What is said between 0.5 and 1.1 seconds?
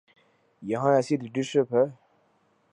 یہاں